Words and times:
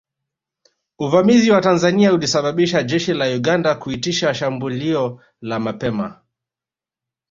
Uvamizi 0.99 1.51
wa 1.51 1.61
Tanzania 1.61 2.13
ulisababisha 2.13 2.83
jeshi 2.83 3.13
la 3.13 3.25
Uganda 3.25 3.75
kuitisha 3.75 4.33
shambulio 4.33 5.21
la 5.41 5.59
mapema 5.59 6.21